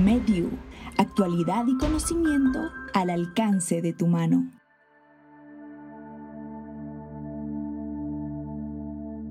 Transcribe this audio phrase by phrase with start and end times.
[0.00, 0.48] MedU,
[0.96, 2.58] actualidad y conocimiento
[2.94, 4.50] al alcance de tu mano.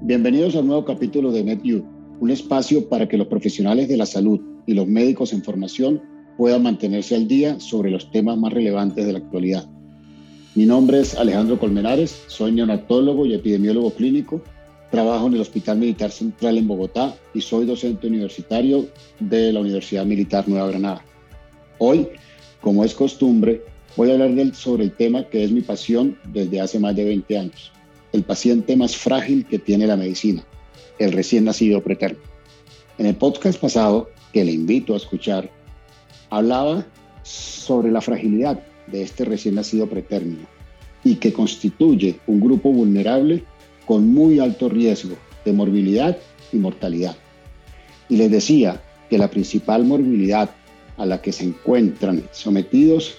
[0.03, 1.83] Bienvenidos a un nuevo capítulo de MedU,
[2.19, 6.03] un espacio para que los profesionales de la salud y los médicos en formación
[6.37, 9.67] puedan mantenerse al día sobre los temas más relevantes de la actualidad.
[10.53, 14.43] Mi nombre es Alejandro Colmenares, soy neonatólogo y epidemiólogo clínico
[14.91, 18.87] Trabajo en el Hospital Militar Central en Bogotá y soy docente universitario
[19.19, 21.05] de la Universidad Militar Nueva Granada.
[21.77, 22.07] Hoy,
[22.59, 23.61] como es costumbre,
[23.95, 27.37] voy a hablar sobre el tema que es mi pasión desde hace más de 20
[27.37, 27.71] años,
[28.13, 30.43] el paciente más frágil que tiene la medicina,
[30.97, 32.19] el recién nacido preterno.
[32.97, 35.51] En el podcast pasado, que le invito a escuchar,
[36.31, 36.85] hablaba
[37.21, 40.47] sobre la fragilidad de este recién nacido pretérmino
[41.03, 43.43] y que constituye un grupo vulnerable
[43.89, 46.15] con muy alto riesgo de morbilidad
[46.53, 47.17] y mortalidad.
[48.07, 50.51] Y les decía que la principal morbilidad
[50.97, 53.15] a la que se encuentran sometidos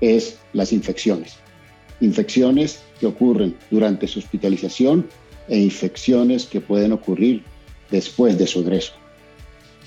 [0.00, 1.36] es las infecciones.
[2.00, 5.06] Infecciones que ocurren durante su hospitalización
[5.46, 7.44] e infecciones que pueden ocurrir
[7.88, 8.94] después de su egreso.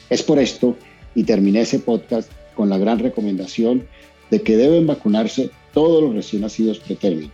[0.10, 0.78] Es por esto,
[1.14, 3.86] y terminé ese podcast con la gran recomendación
[4.30, 7.34] de que deben vacunarse todos los recién nacidos pretérminos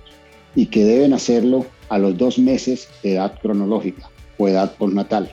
[0.55, 5.31] y que deben hacerlo a los dos meses de edad cronológica o edad postnatal,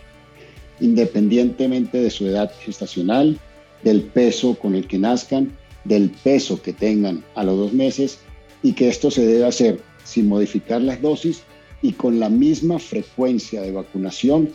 [0.81, 3.39] independientemente de su edad gestacional,
[3.83, 5.53] del peso con el que nazcan,
[5.85, 8.19] del peso que tengan a los dos meses
[8.63, 11.43] y que esto se debe hacer sin modificar las dosis
[11.83, 14.51] y con la misma frecuencia de vacunación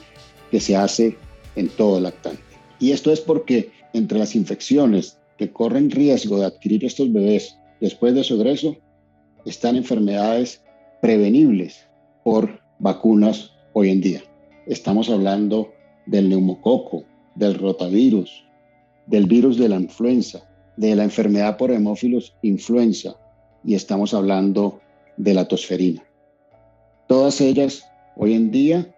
[0.49, 1.15] que se hace
[1.55, 2.41] en todo lactante.
[2.79, 8.15] Y esto es porque entre las infecciones que corren riesgo de adquirir estos bebés después
[8.15, 8.77] de su egreso
[9.45, 10.61] están enfermedades
[11.01, 11.88] prevenibles
[12.23, 14.21] por vacunas hoy en día.
[14.67, 15.71] Estamos hablando
[16.05, 17.03] del neumococo,
[17.35, 18.43] del rotavirus,
[19.07, 23.15] del virus de la influenza, de la enfermedad por hemófilos influenza
[23.63, 24.79] y estamos hablando
[25.17, 26.03] de la tosferina.
[27.07, 27.83] Todas ellas
[28.15, 28.95] hoy en día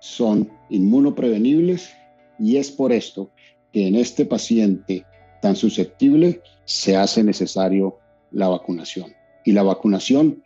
[0.00, 1.90] son inmunoprevenibles
[2.38, 3.30] y es por esto
[3.72, 5.06] que en este paciente
[5.40, 7.98] tan susceptible se hace necesario
[8.30, 9.12] la vacunación
[9.44, 10.42] y la vacunación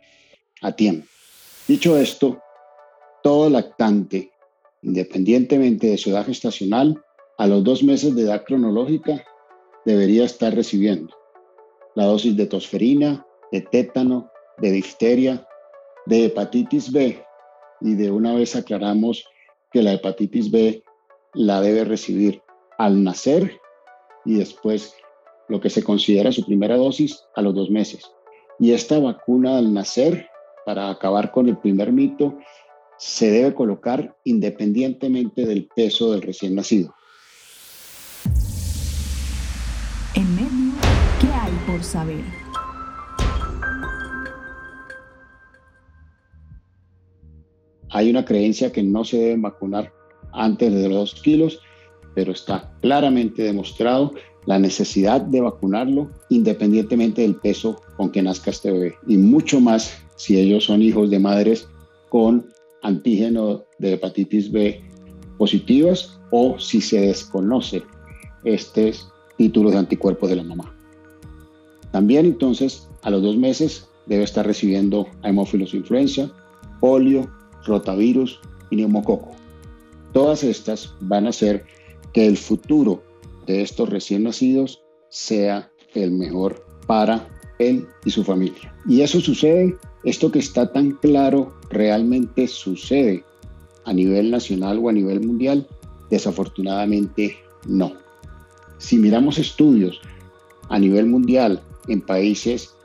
[0.61, 1.07] a tiempo.
[1.67, 2.41] Dicho esto,
[3.21, 4.31] todo lactante,
[4.83, 7.03] independientemente de su edad gestacional,
[7.37, 9.21] a los dos meses de edad cronológica,
[9.83, 11.13] debería estar recibiendo
[11.93, 15.45] la dosis de tosferina, de tétano, de difteria,
[16.05, 17.21] de hepatitis B.
[17.81, 19.27] Y de una vez aclaramos
[19.71, 20.83] que la hepatitis B
[21.33, 22.41] la debe recibir
[22.77, 23.59] al nacer
[24.23, 24.95] y después
[25.49, 28.09] lo que se considera su primera dosis a los dos meses.
[28.57, 30.29] Y esta vacuna al nacer
[30.67, 32.39] para acabar con el primer mito,
[32.97, 36.93] se debe colocar independientemente del peso del recién nacido.
[40.13, 40.73] En medio,
[41.21, 42.21] ¿qué hay por saber?
[47.91, 49.93] Hay una creencia que no se deben vacunar
[50.33, 51.61] antes de los dos kilos,
[52.13, 54.11] pero está claramente demostrado
[54.47, 59.93] la necesidad de vacunarlo independientemente del peso con que nazca este bebé y mucho más
[60.15, 61.67] si ellos son hijos de madres
[62.09, 62.47] con
[62.81, 64.81] antígeno de hepatitis B
[65.37, 67.83] positivas o si se desconoce
[68.45, 68.93] este
[69.37, 70.73] título de anticuerpos de la mamá.
[71.91, 76.31] También entonces a los dos meses debe estar recibiendo hemófilos influenza,
[76.79, 77.29] polio,
[77.65, 78.39] rotavirus
[78.71, 79.31] y neumococo.
[80.13, 81.65] Todas estas van a hacer
[82.13, 83.03] que el futuro
[83.47, 87.27] de estos recién nacidos sea el mejor para
[87.59, 88.73] él y su familia.
[88.87, 93.23] Y eso sucede esto que está tan claro realmente sucede
[93.85, 95.65] a nivel nacional o a nivel mundial?
[96.09, 97.93] Desafortunadamente no.
[98.77, 99.99] Si miramos estudios
[100.69, 102.75] a nivel mundial en países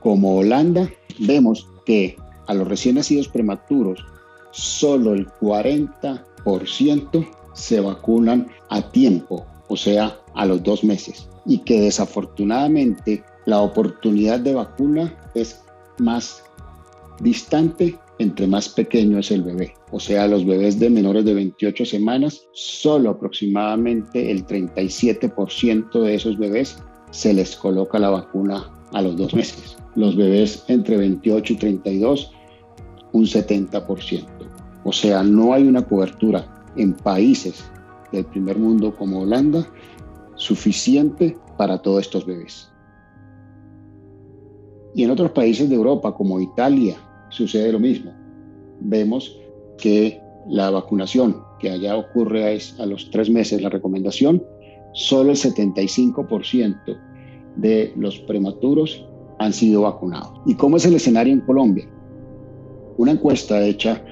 [0.00, 2.16] como Holanda, vemos que
[2.46, 4.02] a los recién nacidos prematuros
[4.50, 11.26] solo el 40% se vacunan a tiempo, o sea, a los dos meses.
[11.46, 15.62] Y que desafortunadamente la oportunidad de vacuna es
[15.98, 16.44] más
[17.20, 19.74] distante entre más pequeño es el bebé.
[19.90, 26.38] O sea, los bebés de menores de 28 semanas, solo aproximadamente el 37% de esos
[26.38, 26.76] bebés
[27.10, 29.78] se les coloca la vacuna a los dos meses.
[29.96, 32.30] Los bebés entre 28 y 32,
[33.12, 34.26] un 70%.
[34.84, 36.46] O sea, no hay una cobertura
[36.76, 37.64] en países
[38.12, 39.66] del primer mundo como Holanda
[40.34, 42.70] suficiente para todos estos bebés.
[44.94, 46.96] Y en otros países de Europa como Italia,
[47.30, 48.12] sucede lo mismo.
[48.80, 49.38] Vemos
[49.78, 54.44] que la vacunación, que allá ocurre a, los tres meses la recomendación,
[54.92, 56.98] solo el 75%
[57.56, 59.06] de los prematuros
[59.38, 60.40] han sido vacunados.
[60.46, 61.88] ¿Y cómo es el escenario en Colombia?
[62.98, 64.04] Una encuesta hecha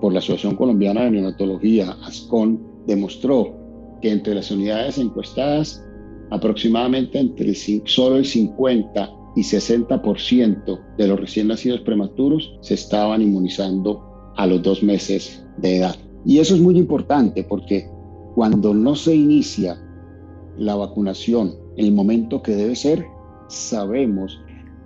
[0.00, 3.54] por la Asociación Colombiana de Neonatología, ASCON, demostró
[4.00, 5.84] que entre las unidades encuestadas,
[6.30, 7.54] aproximadamente entre
[7.84, 14.02] solo el 50 y 60% de los recién nacidos prematuros se estaban inmunizando
[14.36, 15.96] a los dos meses de edad.
[16.24, 17.88] Y eso es muy importante porque
[18.34, 19.80] cuando no se inicia
[20.58, 23.04] la vacunación en el momento que debe ser,
[23.48, 24.40] sabemos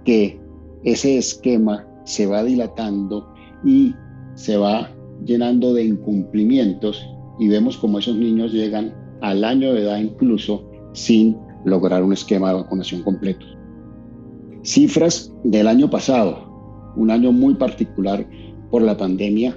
[0.05, 0.41] que
[0.85, 3.33] ese esquema se va dilatando
[3.65, 3.95] y
[4.35, 4.91] se va
[5.25, 7.07] llenando de incumplimientos
[7.41, 12.51] y vemos como esos niños llegan al año de edad incluso sin lograr un esquema
[12.51, 13.45] de vacunación completo.
[14.63, 18.27] Cifras del año pasado, un año muy particular
[18.71, 19.57] por la pandemia,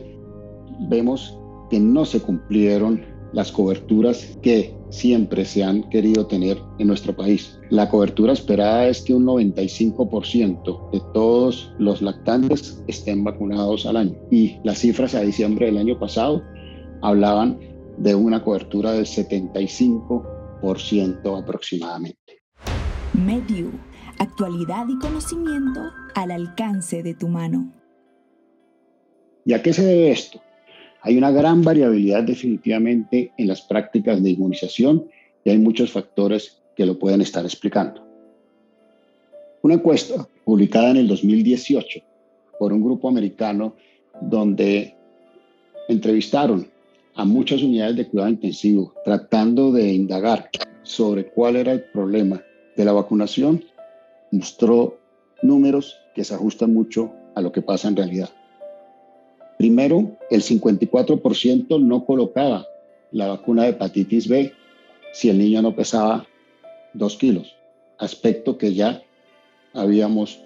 [0.89, 1.37] vemos
[1.69, 3.01] que no se cumplieron
[3.33, 7.59] las coberturas que siempre se han querido tener en nuestro país.
[7.69, 14.15] La cobertura esperada es que un 95% de todos los lactantes estén vacunados al año.
[14.29, 16.43] Y las cifras a diciembre del año pasado
[17.01, 17.59] hablaban
[17.97, 22.41] de una cobertura del 75% aproximadamente.
[23.13, 23.71] Mediu,
[24.19, 25.81] actualidad y conocimiento
[26.15, 27.71] al alcance de tu mano.
[29.45, 30.41] ¿Y a qué se debe esto?
[31.01, 35.05] Hay una gran variabilidad definitivamente en las prácticas de inmunización
[35.43, 38.07] y hay muchos factores que lo pueden estar explicando.
[39.61, 41.99] Una encuesta publicada en el 2018
[42.57, 43.75] por un grupo americano
[44.21, 44.95] donde
[45.89, 46.72] entrevistaron
[47.15, 50.49] a muchas unidades de cuidado intensivo tratando de indagar
[50.83, 52.41] sobre cuál era el problema
[52.75, 53.63] de la vacunación,
[54.31, 54.97] mostró
[55.41, 58.29] números que se ajustan mucho a lo que pasa en realidad.
[59.57, 62.65] Primero, el 54% no colocaba
[63.11, 64.51] la vacuna de hepatitis B
[65.13, 66.25] si el niño no pesaba
[66.93, 67.55] 2 kilos,
[67.99, 69.03] aspecto que ya
[69.73, 70.43] habíamos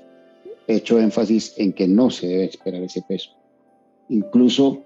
[0.68, 3.32] hecho énfasis en que no se debe esperar ese peso.
[4.10, 4.84] Incluso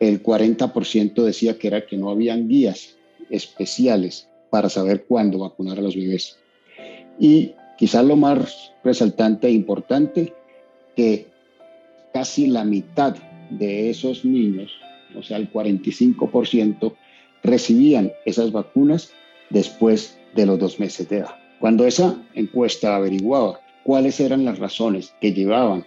[0.00, 2.96] el 40% decía que era que no habían guías
[3.28, 6.38] especiales para saber cuándo vacunar a los bebés.
[7.18, 10.32] Y quizás lo más resaltante e importante,
[10.96, 11.26] que
[12.12, 13.14] casi la mitad
[13.50, 14.72] de esos niños,
[15.16, 16.94] o sea, el 45%,
[17.42, 19.12] recibían esas vacunas
[19.50, 21.34] después de los dos meses de edad.
[21.58, 25.84] Cuando esa encuesta averiguaba cuáles eran las razones que llevaban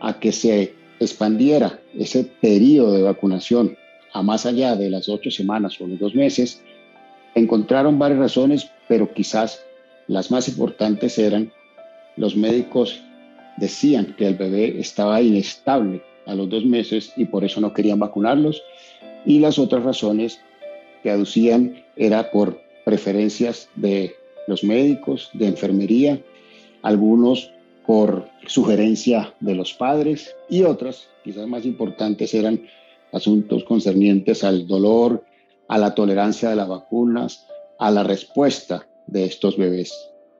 [0.00, 3.76] a que se expandiera ese periodo de vacunación
[4.12, 6.62] a más allá de las ocho semanas o los dos meses,
[7.34, 9.62] encontraron varias razones, pero quizás
[10.06, 11.52] las más importantes eran
[12.16, 13.02] los médicos
[13.56, 17.98] decían que el bebé estaba inestable a los dos meses y por eso no querían
[17.98, 18.62] vacunarlos.
[19.24, 20.40] Y las otras razones
[21.02, 24.14] que aducían era por preferencias de
[24.46, 26.20] los médicos, de enfermería,
[26.82, 27.50] algunos
[27.86, 32.62] por sugerencia de los padres y otras, quizás más importantes, eran
[33.12, 35.24] asuntos concernientes al dolor,
[35.68, 37.46] a la tolerancia de las vacunas,
[37.78, 39.92] a la respuesta de estos bebés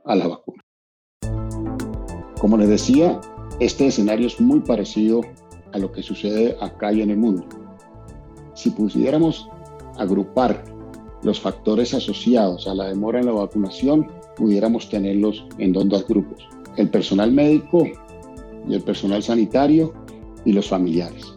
[0.04, 0.62] a la vacuna.
[2.38, 3.20] Como les decía,
[3.60, 5.20] este escenario es muy parecido
[5.72, 7.46] a lo que sucede acá y en el mundo.
[8.54, 9.48] Si pudiéramos
[9.98, 10.64] agrupar
[11.22, 14.06] los factores asociados a la demora en la vacunación,
[14.36, 17.86] pudiéramos tenerlos en dos grupos, el personal médico
[18.68, 19.92] y el personal sanitario
[20.44, 21.34] y los familiares.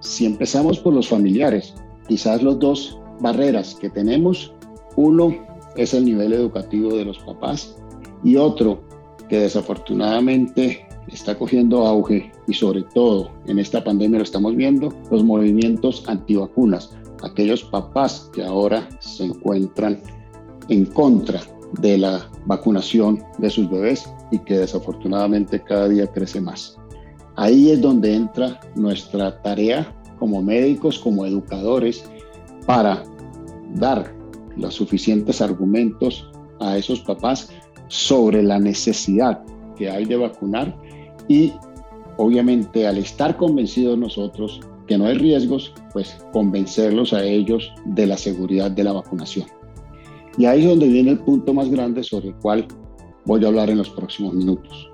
[0.00, 1.74] Si empezamos por los familiares,
[2.08, 4.52] quizás los dos barreras que tenemos,
[4.96, 5.34] uno
[5.76, 7.76] es el nivel educativo de los papás
[8.22, 8.82] y otro
[9.28, 15.24] que desafortunadamente está cogiendo auge y sobre todo en esta pandemia lo estamos viendo, los
[15.24, 16.90] movimientos antivacunas,
[17.22, 20.00] aquellos papás que ahora se encuentran
[20.68, 21.40] en contra
[21.80, 26.76] de la vacunación de sus bebés y que desafortunadamente cada día crece más.
[27.36, 32.04] Ahí es donde entra nuestra tarea como médicos, como educadores,
[32.66, 33.04] para
[33.74, 34.12] dar
[34.56, 36.28] los suficientes argumentos
[36.60, 37.50] a esos papás
[37.88, 39.40] sobre la necesidad
[39.76, 40.76] que hay de vacunar
[41.28, 41.52] y
[42.16, 48.16] obviamente al estar convencidos nosotros que no hay riesgos, pues convencerlos a ellos de la
[48.16, 49.46] seguridad de la vacunación.
[50.36, 52.66] Y ahí es donde viene el punto más grande sobre el cual
[53.24, 54.90] voy a hablar en los próximos minutos.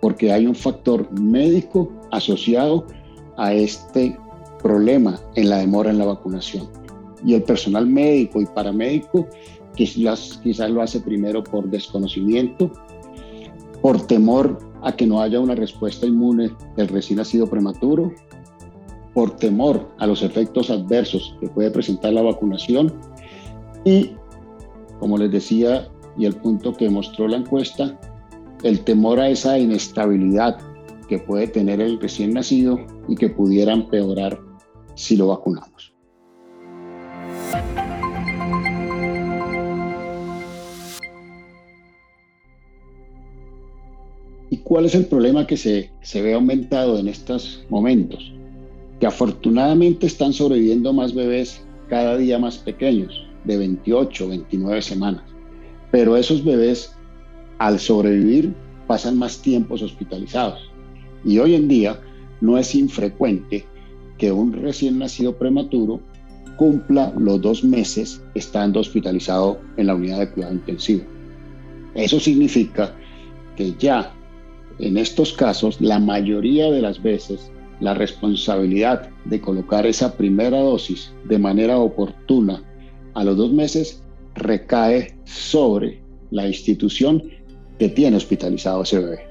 [0.00, 2.86] Porque hay un factor médico asociado
[3.36, 4.18] a este
[4.62, 6.68] problema en la demora en la vacunación.
[7.24, 9.28] Y el personal médico y paramédico
[9.74, 12.70] quizás, quizás lo hace primero por desconocimiento,
[13.80, 18.12] por temor a que no haya una respuesta inmune del recién nacido prematuro,
[19.14, 22.92] por temor a los efectos adversos que puede presentar la vacunación
[23.84, 24.12] y
[24.98, 27.98] como les decía, y el punto que mostró la encuesta,
[28.62, 30.58] el temor a esa inestabilidad
[31.08, 34.40] que puede tener el recién nacido y que pudiera empeorar
[34.94, 35.92] si lo vacunamos.
[44.50, 48.32] ¿Y cuál es el problema que se, se ve aumentado en estos momentos?
[49.00, 55.33] Que afortunadamente están sobreviviendo más bebés cada día más pequeños, de 28, 29 semanas.
[55.94, 56.92] Pero esos bebés,
[57.58, 58.52] al sobrevivir,
[58.88, 60.58] pasan más tiempos hospitalizados.
[61.24, 62.00] Y hoy en día
[62.40, 63.64] no es infrecuente
[64.18, 66.00] que un recién nacido prematuro
[66.56, 71.04] cumpla los dos meses estando hospitalizado en la unidad de cuidado intensivo.
[71.94, 72.92] Eso significa
[73.54, 74.12] que ya
[74.80, 81.12] en estos casos, la mayoría de las veces, la responsabilidad de colocar esa primera dosis
[81.26, 82.64] de manera oportuna
[83.14, 84.02] a los dos meses
[84.34, 86.00] recae sobre
[86.30, 87.22] la institución
[87.78, 89.26] que tiene hospitalizado ese bebé.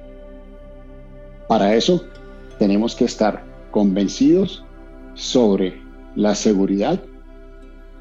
[1.48, 2.04] Para eso
[2.60, 4.64] tenemos que estar convencidos
[5.14, 5.82] sobre
[6.16, 7.02] la seguridad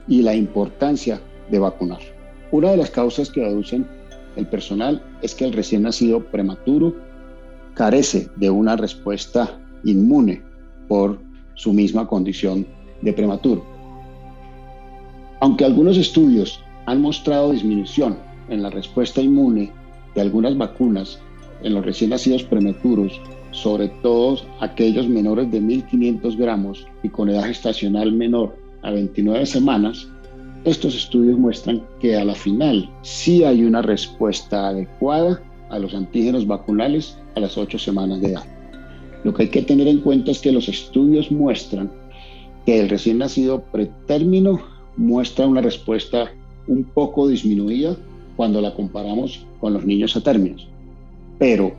[0.07, 2.01] y la importancia de vacunar.
[2.51, 3.87] Una de las causas que aducen
[4.37, 6.95] el personal es que el recién nacido prematuro
[7.75, 10.43] carece de una respuesta inmune
[10.89, 11.19] por
[11.55, 12.67] su misma condición
[13.01, 13.65] de prematuro.
[15.41, 18.17] Aunque algunos estudios han mostrado disminución
[18.49, 19.73] en la respuesta inmune
[20.15, 21.21] de algunas vacunas
[21.63, 23.21] en los recién nacidos prematuros,
[23.53, 30.09] sobre todo aquellos menores de 1.500 gramos y con edad gestacional menor a 29 semanas,
[30.65, 36.47] estos estudios muestran que a la final sí hay una respuesta adecuada a los antígenos
[36.47, 38.45] vacunales a las 8 semanas de edad.
[39.25, 41.91] Lo que hay que tener en cuenta es que los estudios muestran
[42.67, 44.61] que el recién nacido pretérmino
[44.97, 46.31] muestra una respuesta
[46.67, 47.97] un poco disminuida
[48.37, 50.69] cuando la comparamos con los niños a términos.
[51.39, 51.73] Pero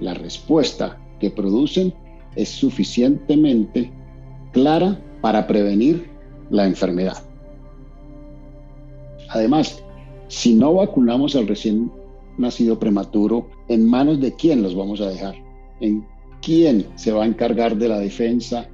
[0.00, 1.92] la respuesta que producen
[2.36, 3.90] es suficientemente
[4.52, 6.08] clara para prevenir
[6.50, 7.22] la enfermedad.
[9.30, 9.82] Además,
[10.28, 11.90] si no vacunamos al recién
[12.38, 15.34] nacido prematuro, ¿en manos de quién los vamos a dejar?
[15.80, 16.06] ¿En
[16.42, 18.68] quién se va a encargar de la defensa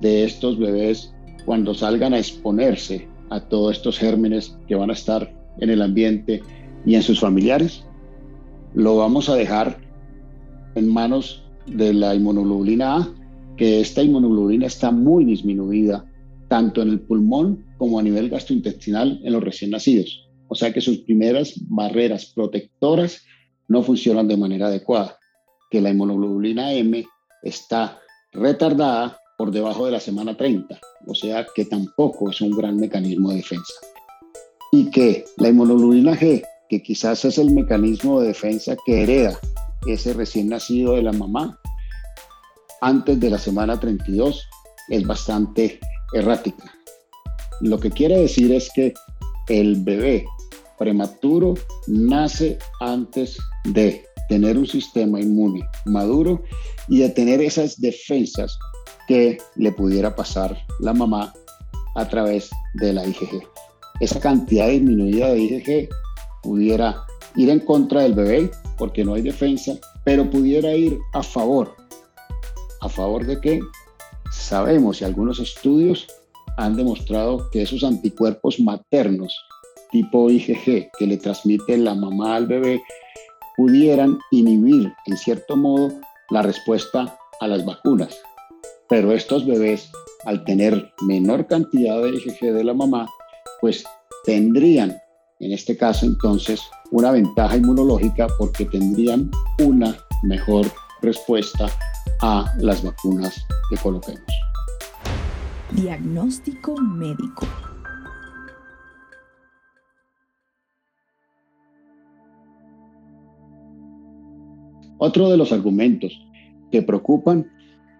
[0.00, 5.32] de estos bebés cuando salgan a exponerse a todos estos gérmenes que van a estar
[5.58, 6.42] en el ambiente
[6.86, 7.84] y en sus familiares?
[8.74, 9.78] Lo vamos a dejar
[10.74, 13.08] en manos de la inmunoglobulina A,
[13.56, 16.04] que esta inmunoglobulina está muy disminuida
[16.48, 20.28] tanto en el pulmón como a nivel gastrointestinal en los recién nacidos.
[20.48, 23.22] O sea que sus primeras barreras protectoras
[23.68, 25.18] no funcionan de manera adecuada,
[25.70, 27.04] que la inmunoglobulina M
[27.42, 27.98] está
[28.32, 33.30] retardada por debajo de la semana 30, o sea que tampoco es un gran mecanismo
[33.30, 33.74] de defensa.
[34.72, 39.38] Y que la inmunoglobulina G, que quizás es el mecanismo de defensa que hereda
[39.86, 41.58] ese recién nacido de la mamá,
[42.80, 44.46] antes de la semana 32,
[44.88, 45.80] es bastante
[46.12, 46.72] errática.
[47.60, 48.92] Lo que quiere decir es que
[49.48, 50.24] el bebé
[50.78, 51.54] prematuro
[51.86, 56.42] nace antes de tener un sistema inmune maduro
[56.88, 58.58] y de tener esas defensas
[59.06, 61.32] que le pudiera pasar la mamá
[61.94, 63.42] a través de la IgG.
[64.00, 65.88] Esa cantidad disminuida de IgG
[66.42, 67.04] pudiera
[67.36, 71.74] ir en contra del bebé porque no hay defensa, pero pudiera ir a favor.
[72.80, 73.60] ¿A favor de qué?
[74.32, 76.06] Sabemos y algunos estudios
[76.56, 79.36] han demostrado que esos anticuerpos maternos
[79.90, 82.82] tipo IgG que le transmite la mamá al bebé
[83.56, 85.92] pudieran inhibir en cierto modo
[86.30, 88.18] la respuesta a las vacunas.
[88.94, 89.90] Pero estos bebés,
[90.24, 93.08] al tener menor cantidad de IgG de la mamá,
[93.60, 93.84] pues
[94.24, 94.96] tendrían,
[95.40, 100.66] en este caso entonces, una ventaja inmunológica porque tendrían una mejor
[101.02, 101.66] respuesta
[102.22, 104.22] a las vacunas que coloquemos.
[105.72, 107.48] Diagnóstico médico.
[114.98, 116.16] Otro de los argumentos
[116.70, 117.50] que preocupan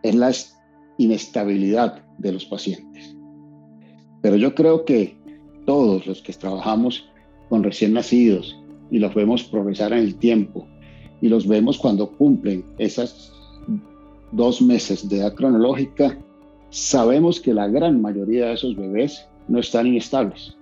[0.05, 0.31] es la
[0.99, 3.17] inestabilidad de los pacientes.
[4.23, 5.17] Pero yo creo que
[5.67, 7.09] todos los que trabajamos
[7.49, 8.57] con recién nacidos
[8.91, 10.67] y los vemos progresar en el tiempo
[11.21, 13.33] y los vemos cuando cumplen esas
[14.33, 16.19] dos meses de edad cronológica,
[16.71, 20.57] sabemos que la gran mayoría de esos bebés no están inestables.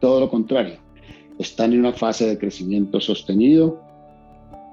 [0.00, 0.76] Todo lo contrario,
[1.38, 3.80] están en una fase de crecimiento sostenido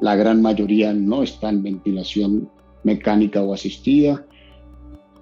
[0.01, 2.49] la gran mayoría no está en ventilación
[2.83, 4.25] mecánica o asistida.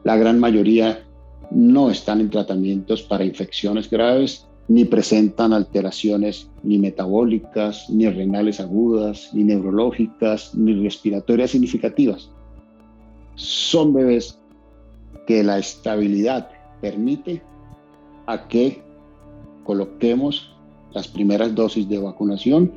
[0.09, 1.03] La gran mayoría
[1.51, 9.29] no están en tratamientos para infecciones graves ni presentan alteraciones ni metabólicas, ni renales agudas,
[9.33, 12.31] ni neurológicas, ni respiratorias significativas.
[13.35, 14.39] Son bebés
[15.27, 16.49] que la estabilidad
[16.81, 17.43] permite
[18.25, 18.81] a que
[19.63, 20.57] coloquemos
[20.91, 22.73] las primeras dosis de vacunación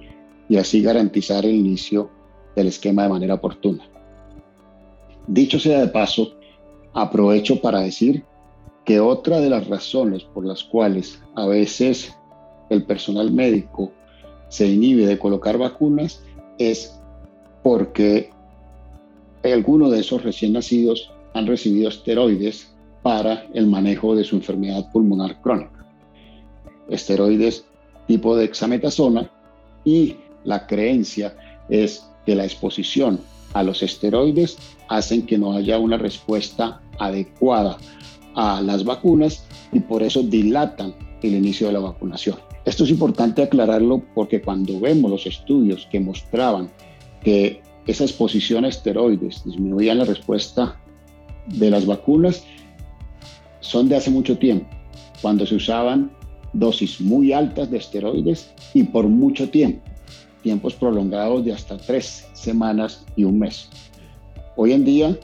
[0.50, 2.10] y así garantizar el inicio
[2.54, 3.88] del esquema de manera oportuna.
[5.26, 6.41] Dicho sea de paso,
[6.94, 8.24] aprovecho para decir
[8.84, 12.14] que otra de las razones por las cuales a veces
[12.70, 13.92] el personal médico
[14.48, 16.22] se inhibe de colocar vacunas
[16.58, 16.98] es
[17.62, 18.30] porque
[19.44, 22.72] algunos de esos recién nacidos han recibido esteroides
[23.02, 25.86] para el manejo de su enfermedad pulmonar crónica.
[26.88, 27.64] Esteroides
[28.06, 29.30] tipo de exametasona
[29.84, 31.36] y la creencia
[31.68, 33.20] es que la exposición
[33.52, 37.78] a los esteroides hacen que no haya una respuesta adecuada
[38.34, 42.36] a las vacunas y por eso dilatan el inicio de la vacunación.
[42.64, 46.70] Esto es importante aclararlo porque cuando vemos los estudios que mostraban
[47.22, 50.78] que esa exposición a esteroides disminuía la respuesta
[51.46, 52.44] de las vacunas,
[53.60, 54.66] son de hace mucho tiempo,
[55.20, 56.12] cuando se usaban
[56.52, 59.82] dosis muy altas de esteroides y por mucho tiempo,
[60.42, 63.68] tiempos prolongados de hasta tres semanas y un mes.
[64.56, 65.16] Hoy en día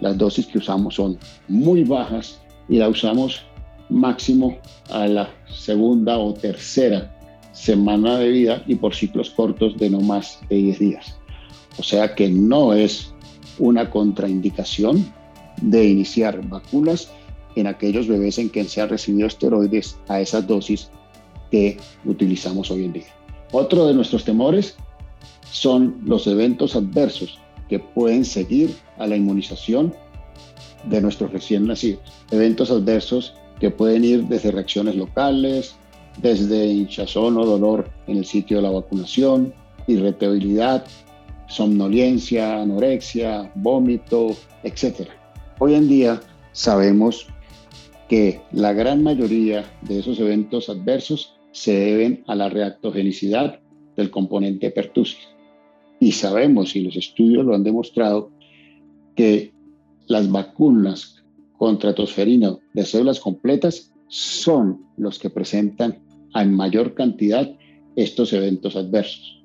[0.00, 3.42] las dosis que usamos son muy bajas y la usamos
[3.88, 4.56] máximo
[4.90, 7.16] a la segunda o tercera
[7.52, 11.18] semana de vida y por ciclos cortos de no más de 10 días.
[11.78, 13.12] O sea que no es
[13.58, 15.12] una contraindicación
[15.60, 17.10] de iniciar vacunas
[17.56, 20.90] en aquellos bebés en que se han recibido esteroides a esas dosis
[21.50, 23.19] que utilizamos hoy en día.
[23.52, 24.76] Otro de nuestros temores
[25.50, 27.38] son los eventos adversos
[27.68, 29.94] que pueden seguir a la inmunización
[30.84, 32.00] de nuestros recién nacidos.
[32.30, 35.74] Eventos adversos que pueden ir desde reacciones locales,
[36.18, 39.52] desde hinchazón o dolor en el sitio de la vacunación,
[39.86, 40.84] irritabilidad,
[41.48, 45.08] somnolencia, anorexia, vómito, etc.
[45.58, 46.20] Hoy en día
[46.52, 47.26] sabemos
[48.08, 53.60] que la gran mayoría de esos eventos adversos se deben a la reactogenicidad
[53.94, 55.28] del componente pertussis.
[56.00, 58.30] Y sabemos, y los estudios lo han demostrado,
[59.14, 59.52] que
[60.06, 61.22] las vacunas
[61.58, 65.98] contra tosferina de células completas son los que presentan
[66.34, 67.54] en mayor cantidad
[67.94, 69.44] estos eventos adversos.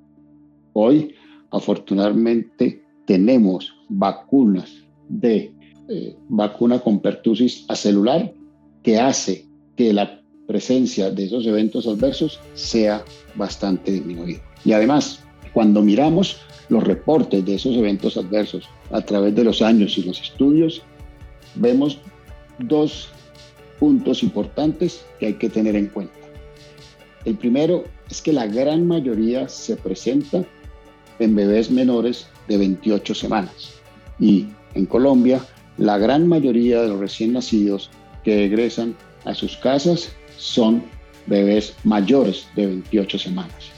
[0.72, 1.16] Hoy,
[1.52, 4.72] afortunadamente, tenemos vacunas
[5.10, 5.54] de
[5.90, 8.34] eh, vacuna con pertusis acelular
[8.84, 13.04] que hace que la presencia de esos eventos adversos sea
[13.36, 14.40] bastante disminuida.
[14.64, 15.20] Y además,
[15.54, 16.38] cuando miramos
[16.70, 20.82] los reportes de esos eventos adversos a través de los años y los estudios,
[21.56, 22.00] vemos
[22.60, 23.10] dos
[23.80, 26.16] puntos importantes que hay que tener en cuenta.
[27.26, 30.46] El primero es que la gran mayoría se presenta
[31.20, 33.74] en bebés menores de 28 semanas
[34.20, 35.42] y en Colombia
[35.78, 37.90] la gran mayoría de los recién nacidos
[38.24, 40.84] que egresan a sus casas son
[41.26, 43.72] bebés mayores de 28 semanas.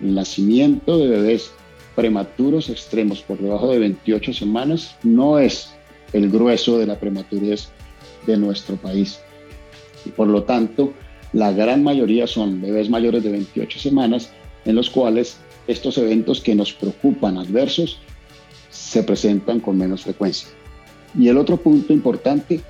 [0.00, 1.50] El nacimiento de bebés
[1.94, 5.74] prematuros extremos por debajo de 28 semanas no es
[6.12, 7.68] el grueso de la prematurez
[8.26, 9.20] de nuestro país.
[10.04, 10.92] Y por lo tanto,
[11.32, 14.30] la gran mayoría son bebés mayores de 28 semanas
[14.64, 17.98] en los cuales estos eventos que nos preocupan adversos
[18.70, 20.48] se presentan con menos frecuencia.
[21.18, 22.60] Y el otro punto importante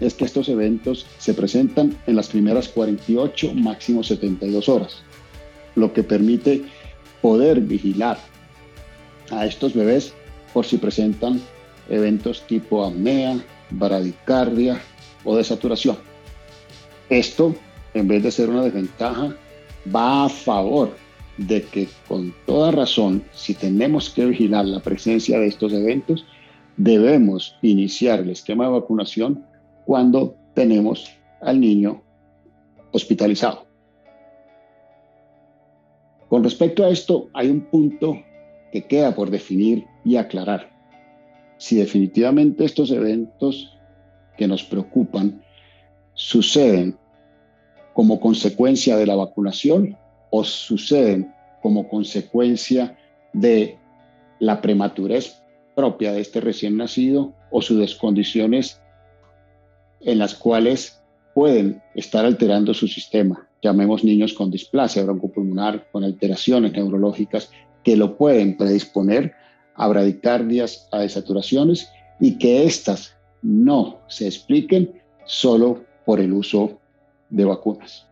[0.00, 5.02] es que estos eventos se presentan en las primeras 48, máximo 72 horas,
[5.74, 6.64] lo que permite
[7.20, 8.18] poder vigilar
[9.30, 10.12] a estos bebés
[10.52, 11.40] por si presentan
[11.88, 13.38] eventos tipo apnea,
[13.70, 14.80] bradicardia
[15.24, 15.98] o desaturación.
[17.10, 17.54] Esto,
[17.94, 19.34] en vez de ser una desventaja,
[19.94, 20.94] va a favor
[21.38, 26.24] de que con toda razón, si tenemos que vigilar la presencia de estos eventos,
[26.76, 29.44] debemos iniciar el esquema de vacunación
[29.88, 32.02] cuando tenemos al niño
[32.92, 33.64] hospitalizado.
[36.28, 38.18] Con respecto a esto, hay un punto
[38.70, 40.68] que queda por definir y aclarar.
[41.56, 43.78] Si definitivamente estos eventos
[44.36, 45.42] que nos preocupan
[46.12, 46.98] suceden
[47.94, 49.96] como consecuencia de la vacunación
[50.28, 52.94] o suceden como consecuencia
[53.32, 53.78] de
[54.38, 55.42] la prematurez
[55.74, 58.82] propia de este recién nacido o sus descondiciones
[60.00, 61.00] en las cuales
[61.34, 67.50] pueden estar alterando su sistema llamemos niños con displasia broncopulmonar, con alteraciones neurológicas
[67.82, 69.34] que lo pueden predisponer
[69.74, 71.88] a bradicardias, a desaturaciones
[72.20, 76.78] y que éstas no se expliquen solo por el uso
[77.30, 78.06] de vacunas.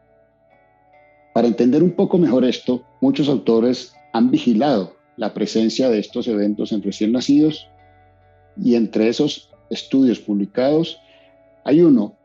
[1.35, 6.73] Para entender un poco mejor esto, muchos autores han vigilado la presencia de estos eventos
[6.73, 7.69] en recién nacidos
[8.63, 10.99] y entre esos estudios publicados
[11.67, 12.17] hay uno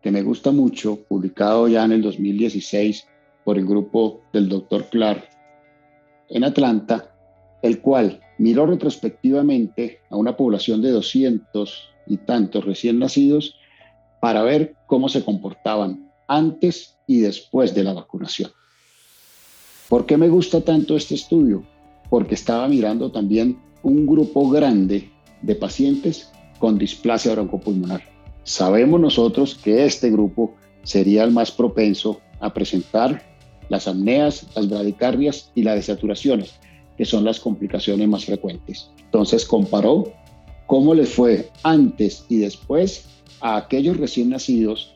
[0.00, 3.06] que me gusta mucho, publicado ya en el 2016
[3.44, 4.86] por el grupo del Dr.
[4.88, 5.28] Clark
[6.30, 7.14] en Atlanta,
[7.60, 13.54] el cual miró retrospectivamente a una población de 200 y tantos recién nacidos
[14.18, 18.50] para ver cómo se comportaban antes y después de la vacunación.
[19.90, 21.64] ¿Por qué me gusta tanto este estudio?
[22.08, 25.10] Porque estaba mirando también un grupo grande
[25.42, 28.19] de pacientes con displasia broncopulmonar.
[28.44, 33.22] Sabemos nosotros que este grupo sería el más propenso a presentar
[33.68, 36.54] las apneas, las bradicardias y las desaturaciones,
[36.96, 38.90] que son las complicaciones más frecuentes.
[39.04, 40.12] Entonces comparó
[40.66, 43.06] cómo les fue antes y después
[43.40, 44.94] a aquellos recién nacidos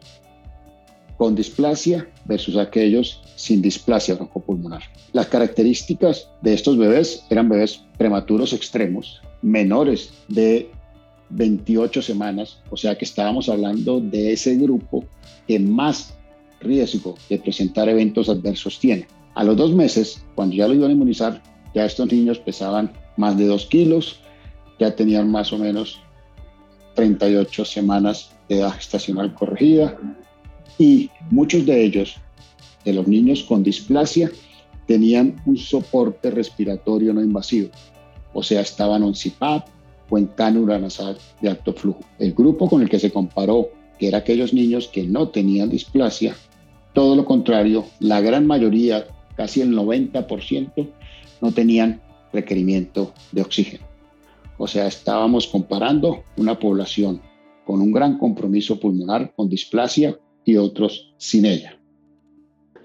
[1.17, 4.83] con displasia versus aquellos sin displasia broncopulmonar.
[5.13, 10.71] Las características de estos bebés eran bebés prematuros extremos, menores de
[11.37, 15.05] 28 semanas, o sea que estábamos hablando de ese grupo
[15.47, 16.15] que más
[16.61, 19.07] riesgo de presentar eventos adversos tiene.
[19.35, 21.43] A los dos meses, cuando ya lo iban a inmunizar,
[21.75, 24.21] ya estos niños pesaban más de 2 kilos,
[24.79, 26.01] ya tenían más o menos
[26.95, 29.99] 38 semanas de edad gestacional corregida
[30.79, 32.17] y muchos de ellos,
[32.85, 34.31] de los niños con displasia,
[34.87, 37.71] tenían un soporte respiratorio no invasivo,
[38.33, 39.74] o sea, estaban CPAP
[40.15, 42.01] o en cánula nasal de alto flujo.
[42.21, 46.37] El grupo con el que se comparó, que era aquellos niños que no tenían displasia,
[46.93, 50.89] todo lo contrario, la gran mayoría, casi el 90%,
[51.41, 52.01] no tenían
[52.33, 53.85] requerimiento de oxígeno.
[54.57, 57.21] O sea, estábamos comparando una población
[57.65, 61.79] con un gran compromiso pulmonar, con displasia, y otros sin ella.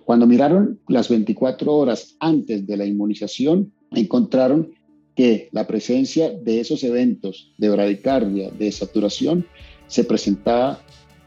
[0.06, 4.72] Cuando miraron las 24 horas antes de la inmunización, encontraron
[5.20, 9.46] que la presencia de esos eventos de bradicardia, de saturación,
[9.88, 10.80] se presentaba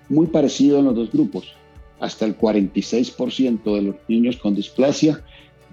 [0.09, 1.53] muy parecido en los dos grupos,
[2.01, 5.23] hasta el 46% de los niños con displasia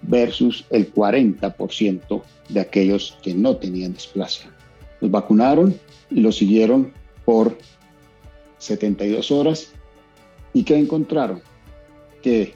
[0.02, 4.54] versus el 40% de aquellos que no tenían displasia.
[5.00, 5.74] Los vacunaron
[6.12, 6.92] y los siguieron
[7.24, 7.58] por
[8.58, 9.72] 72 horas
[10.54, 11.42] ¿Y qué encontraron?
[12.22, 12.54] Que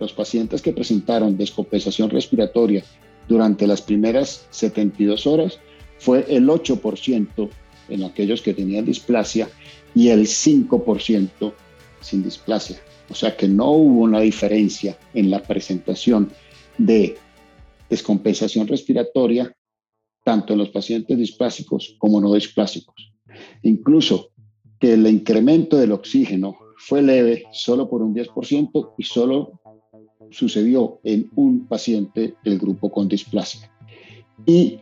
[0.00, 2.82] los pacientes que presentaron descompensación respiratoria
[3.28, 5.58] durante las primeras 72 horas
[5.98, 7.48] fue el 8%
[7.88, 9.48] en aquellos que tenían displasia
[9.94, 11.52] y el 5%
[12.00, 12.80] sin displasia.
[13.10, 16.30] O sea que no hubo una diferencia en la presentación
[16.78, 17.16] de
[17.88, 19.54] descompensación respiratoria
[20.24, 23.12] tanto en los pacientes displásicos como no displásicos.
[23.62, 24.30] Incluso
[24.78, 29.60] que el incremento del oxígeno fue leve solo por un 10% y solo
[30.30, 33.70] sucedió en un paciente del grupo con displasia.
[34.46, 34.78] Y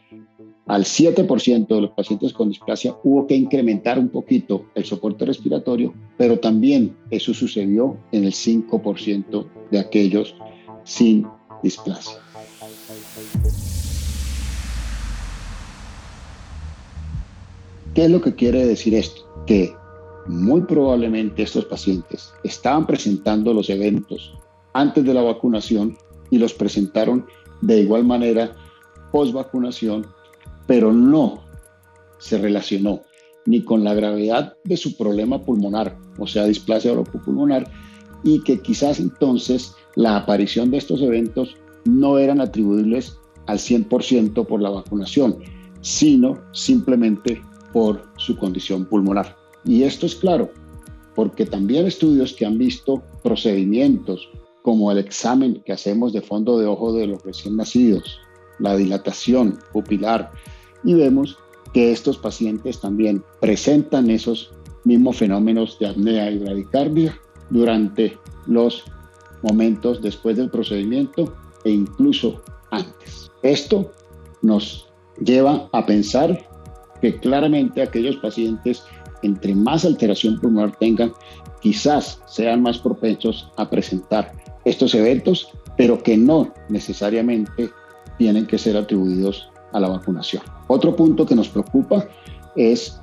[0.66, 5.92] al 7% de los pacientes con displasia hubo que incrementar un poquito el soporte respiratorio,
[6.16, 10.34] pero también eso sucedió en el 5% de aquellos
[10.84, 11.26] sin
[11.62, 12.18] displasia.
[17.94, 19.22] ¿Qué es lo que quiere decir esto?
[19.46, 19.74] Que
[20.28, 24.34] muy probablemente estos pacientes estaban presentando los eventos
[24.72, 25.96] antes de la vacunación
[26.30, 27.26] y los presentaron
[27.60, 28.54] de igual manera
[29.12, 30.06] post vacunación,
[30.66, 31.42] pero no
[32.18, 33.02] se relacionó
[33.46, 37.68] ni con la gravedad de su problema pulmonar, o sea, displasia pulmonar,
[38.22, 44.60] y que quizás entonces la aparición de estos eventos no eran atribuibles al 100% por
[44.60, 45.38] la vacunación,
[45.80, 47.40] sino simplemente
[47.72, 49.36] por su condición pulmonar.
[49.64, 50.50] Y esto es claro,
[51.14, 54.28] porque también estudios que han visto procedimientos
[54.62, 58.18] como el examen que hacemos de fondo de ojo de los recién nacidos,
[58.58, 60.30] la dilatación pupilar,
[60.84, 61.38] y vemos
[61.72, 64.52] que estos pacientes también presentan esos
[64.84, 67.18] mismos fenómenos de apnea y bradicardia
[67.50, 68.84] durante los
[69.42, 73.30] momentos después del procedimiento e incluso antes.
[73.42, 73.90] Esto
[74.42, 74.88] nos
[75.24, 76.46] lleva a pensar
[77.00, 78.82] que claramente aquellos pacientes
[79.22, 81.12] entre más alteración pulmonar tengan,
[81.60, 87.70] quizás sean más propensos a presentar estos eventos, pero que no necesariamente
[88.18, 90.42] tienen que ser atribuidos a la vacunación.
[90.68, 92.06] Otro punto que nos preocupa
[92.56, 93.00] es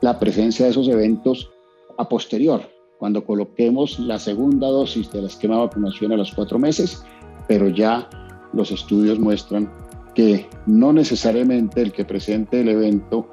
[0.00, 1.50] la presencia de esos eventos
[1.98, 2.62] a posterior,
[2.98, 7.02] cuando coloquemos la segunda dosis del esquema de vacunación a los cuatro meses,
[7.48, 8.08] pero ya
[8.52, 9.70] los estudios muestran
[10.14, 13.28] que no necesariamente el que presente el evento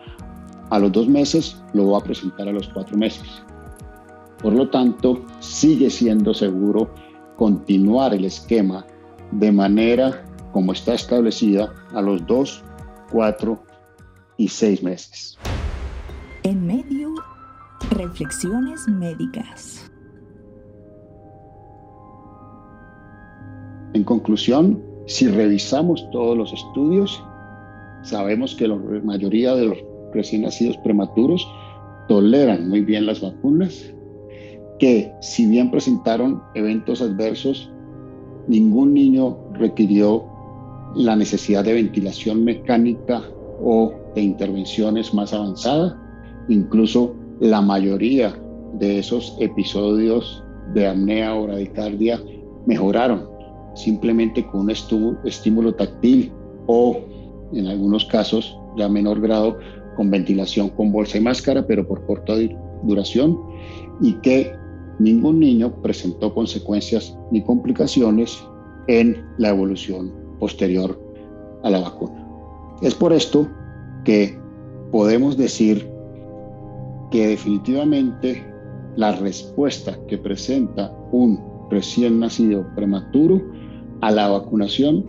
[0.69, 3.27] a los dos meses lo va a presentar a los cuatro meses.
[4.41, 6.89] Por lo tanto, sigue siendo seguro
[7.43, 8.87] continuar el esquema
[9.33, 12.63] de manera como está establecida a los 2,
[13.11, 13.63] 4
[14.37, 15.37] y 6 meses.
[16.43, 17.13] En medio,
[17.97, 19.91] reflexiones médicas.
[23.93, 27.21] En conclusión, si revisamos todos los estudios,
[28.03, 29.77] sabemos que la mayoría de los
[30.13, 31.45] recién nacidos prematuros
[32.07, 33.93] toleran muy bien las vacunas,
[34.79, 37.71] que si bien presentaron eventos adversos,
[38.47, 40.25] ningún niño requirió
[40.95, 43.21] la necesidad de ventilación mecánica
[43.61, 45.95] o de intervenciones más avanzadas.
[46.49, 48.35] Incluso la mayoría
[48.73, 52.19] de esos episodios de apnea o bradicardia
[52.65, 53.29] mejoraron
[53.75, 56.31] simplemente con un estímulo táctil
[56.67, 56.97] o
[57.53, 59.57] en algunos casos ya menor grado
[59.95, 62.33] con ventilación con bolsa y máscara, pero por corta
[62.83, 63.37] duración
[64.01, 64.51] y que
[64.99, 68.37] ningún niño presentó consecuencias ni complicaciones
[68.87, 70.99] en la evolución posterior
[71.63, 72.27] a la vacuna.
[72.81, 73.47] Es por esto
[74.03, 74.37] que
[74.91, 75.89] podemos decir
[77.11, 78.43] que definitivamente
[78.95, 83.41] la respuesta que presenta un recién nacido prematuro
[84.01, 85.05] a la vacunación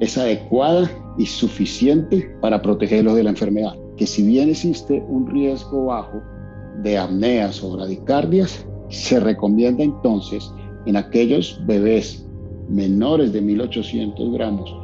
[0.00, 3.74] es adecuada y suficiente para protegerlos de la enfermedad.
[3.96, 6.22] Que si bien existe un riesgo bajo
[6.82, 10.52] de apneas o bradicardias, se recomienda entonces
[10.86, 12.26] en aquellos bebés
[12.68, 14.74] menores de 1800 gramos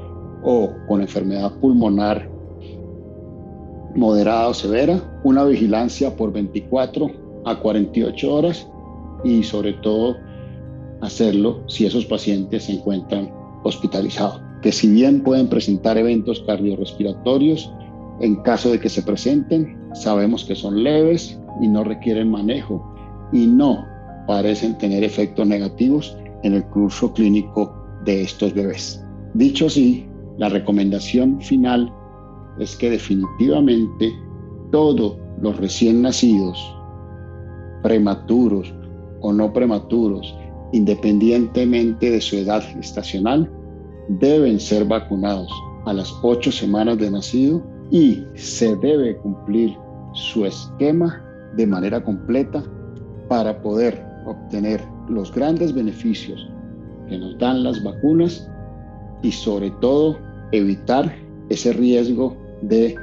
[0.43, 2.29] o con enfermedad pulmonar
[3.95, 7.11] moderada o severa, una vigilancia por 24
[7.45, 8.69] a 48 horas
[9.23, 10.17] y sobre todo
[11.01, 13.31] hacerlo si esos pacientes se encuentran
[13.63, 17.71] hospitalizados, que si bien pueden presentar eventos cardiorrespiratorios,
[18.21, 22.95] en caso de que se presenten, sabemos que son leves y no requieren manejo
[23.33, 23.94] y no
[24.27, 29.05] parecen tener efectos negativos en el curso clínico de estos bebés.
[29.35, 30.07] Dicho así,
[30.39, 31.93] la recomendación final
[32.59, 34.13] es que definitivamente
[34.71, 36.59] todos los recién nacidos,
[37.83, 38.73] prematuros
[39.21, 40.37] o no prematuros,
[40.73, 43.51] independientemente de su edad estacional,
[44.09, 45.51] deben ser vacunados
[45.87, 49.77] a las ocho semanas de nacido y se debe cumplir
[50.13, 51.23] su esquema
[51.57, 52.63] de manera completa
[53.29, 56.49] para poder obtener los grandes beneficios
[57.09, 58.51] que nos dan las vacunas
[59.23, 60.19] y sobre todo
[60.53, 61.15] evitar
[61.49, 62.95] ese riesgo de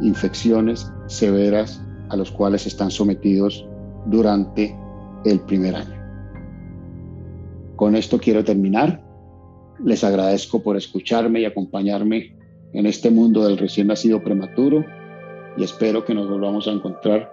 [0.00, 3.66] infecciones severas a los cuales están sometidos
[4.06, 4.76] durante
[5.24, 5.96] el primer año.
[7.76, 9.02] Con esto quiero terminar.
[9.84, 12.34] Les agradezco por escucharme y acompañarme
[12.72, 14.84] en este mundo del recién nacido prematuro
[15.56, 17.30] y espero que nos volvamos a encontrar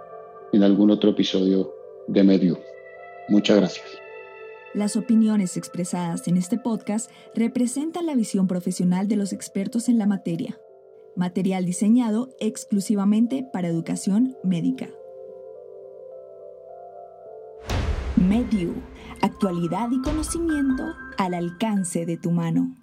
[0.52, 1.72] en algún otro episodio
[2.08, 2.73] de Medio.
[3.28, 3.86] Muchas gracias.
[4.74, 10.06] Las opiniones expresadas en este podcast representan la visión profesional de los expertos en la
[10.06, 10.58] materia.
[11.14, 14.88] Material diseñado exclusivamente para educación médica.
[18.16, 18.74] Medu,
[19.22, 20.82] actualidad y conocimiento
[21.18, 22.74] al alcance de tu mano.